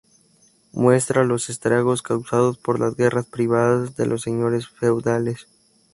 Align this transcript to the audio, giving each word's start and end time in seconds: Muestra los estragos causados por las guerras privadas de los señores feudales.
Muestra 0.71 1.23
los 1.25 1.51
estragos 1.51 2.01
causados 2.01 2.57
por 2.57 2.79
las 2.79 2.95
guerras 2.95 3.27
privadas 3.27 3.95
de 3.97 4.07
los 4.07 4.23
señores 4.23 4.67
feudales. 4.67 5.45